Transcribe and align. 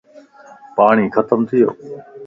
پاٽي 0.75 1.05
ختم 1.15 1.39
ٿي 1.47 1.57
ويو. 1.63 1.71